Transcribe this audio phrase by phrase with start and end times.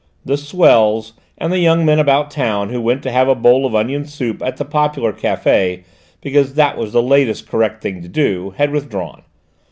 [0.25, 3.75] The "swells," and the young men about town who went to have a bowl of
[3.75, 5.83] onion soup at the popular café
[6.21, 9.21] because that was the latest correct thing to do, had withdrawn.